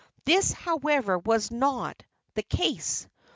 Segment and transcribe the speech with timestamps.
[0.25, 2.01] This, however, was not
[2.33, 3.07] the case.